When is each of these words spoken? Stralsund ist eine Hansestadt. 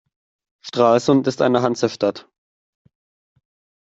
Stralsund 0.65 1.27
ist 1.27 1.43
eine 1.43 1.61
Hansestadt. 1.61 2.27